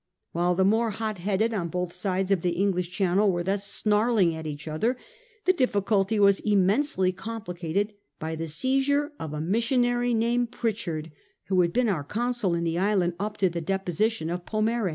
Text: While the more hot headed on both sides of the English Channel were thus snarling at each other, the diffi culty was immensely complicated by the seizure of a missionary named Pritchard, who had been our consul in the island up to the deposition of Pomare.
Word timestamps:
While 0.31 0.55
the 0.55 0.65
more 0.65 0.89
hot 0.89 1.19
headed 1.19 1.53
on 1.53 1.67
both 1.67 1.93
sides 1.93 2.31
of 2.31 2.41
the 2.41 2.53
English 2.53 2.89
Channel 2.89 3.31
were 3.31 3.43
thus 3.43 3.67
snarling 3.67 4.33
at 4.33 4.47
each 4.47 4.67
other, 4.67 4.97
the 5.45 5.53
diffi 5.53 5.83
culty 5.85 6.17
was 6.17 6.39
immensely 6.39 7.11
complicated 7.11 7.93
by 8.17 8.35
the 8.35 8.47
seizure 8.47 9.11
of 9.19 9.31
a 9.31 9.39
missionary 9.39 10.15
named 10.15 10.49
Pritchard, 10.51 11.11
who 11.49 11.61
had 11.61 11.71
been 11.71 11.87
our 11.87 12.03
consul 12.03 12.55
in 12.55 12.63
the 12.63 12.79
island 12.79 13.13
up 13.19 13.37
to 13.37 13.49
the 13.51 13.61
deposition 13.61 14.31
of 14.31 14.43
Pomare. 14.43 14.89